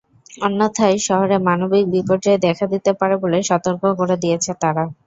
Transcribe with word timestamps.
অন্যথায় 0.41 0.97
শহরে 1.07 1.37
মানবিক 1.47 1.83
বিপর্যয় 1.93 2.39
দেখা 2.45 2.65
দিতে 2.73 2.91
পারে 2.99 3.15
বলে 3.23 3.37
সতর্ক 3.49 3.83
করে 3.99 4.15
দিয়েছে 4.23 4.51
তারা। 4.61 4.83